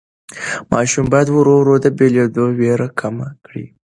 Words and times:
ماشوم 0.71 1.05
باید 1.13 1.27
ورو 1.31 1.53
ورو 1.59 1.75
د 1.85 1.87
بېلېدو 1.97 2.43
وېره 2.59 2.87
کمه 2.99 3.27
کړي. 3.45 3.65